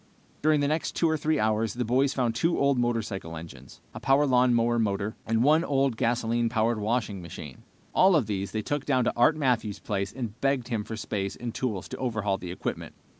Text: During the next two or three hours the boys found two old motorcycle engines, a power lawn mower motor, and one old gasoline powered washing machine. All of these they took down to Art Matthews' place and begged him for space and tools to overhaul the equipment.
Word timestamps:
During 0.41 0.61
the 0.61 0.67
next 0.67 0.95
two 0.95 1.07
or 1.07 1.15
three 1.15 1.37
hours 1.39 1.75
the 1.75 1.85
boys 1.85 2.11
found 2.11 2.33
two 2.33 2.57
old 2.57 2.79
motorcycle 2.79 3.37
engines, 3.37 3.81
a 3.93 3.99
power 3.99 4.25
lawn 4.25 4.51
mower 4.51 4.79
motor, 4.79 5.15
and 5.27 5.43
one 5.43 5.63
old 5.63 5.95
gasoline 5.95 6.49
powered 6.49 6.79
washing 6.79 7.21
machine. 7.21 7.61
All 7.93 8.15
of 8.15 8.25
these 8.25 8.49
they 8.51 8.63
took 8.63 8.83
down 8.83 9.03
to 9.03 9.13
Art 9.15 9.37
Matthews' 9.37 9.77
place 9.77 10.11
and 10.11 10.41
begged 10.41 10.69
him 10.69 10.83
for 10.83 10.97
space 10.97 11.35
and 11.35 11.53
tools 11.53 11.87
to 11.89 11.97
overhaul 11.97 12.39
the 12.39 12.49
equipment. 12.49 12.95